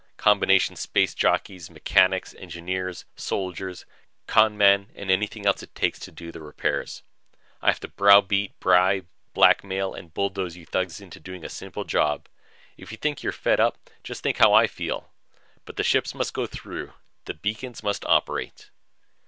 Combination 0.17 0.75
space 0.77 1.13
jockeys, 1.13 1.69
mechanics, 1.69 2.33
engineers, 2.39 3.05
soldiers, 3.15 3.85
con 4.25 4.57
men 4.57 4.89
and 4.95 5.11
anything 5.11 5.45
else 5.45 5.61
it 5.61 5.75
takes 5.75 5.99
to 5.99 6.11
do 6.11 6.31
the 6.31 6.41
repairs. 6.41 7.03
I 7.61 7.67
have 7.67 7.79
to 7.81 7.87
browbeat, 7.87 8.59
bribe, 8.59 9.05
blackmail 9.35 9.93
and 9.93 10.11
bulldoze 10.11 10.55
you 10.57 10.65
thugs 10.65 11.01
into 11.01 11.19
doing 11.19 11.45
a 11.45 11.49
simple 11.49 11.83
job. 11.83 12.27
If 12.77 12.91
you 12.91 12.97
think 12.97 13.21
you're 13.21 13.31
fed 13.31 13.59
up, 13.59 13.77
just 14.03 14.23
think 14.23 14.37
how 14.39 14.53
I 14.55 14.65
feel. 14.65 15.11
But 15.65 15.75
the 15.75 15.83
ships 15.83 16.15
must 16.15 16.33
go 16.33 16.47
through! 16.47 16.93
The 17.25 17.35
beacons 17.35 17.83
must 17.83 18.03
operate!" 18.05 18.71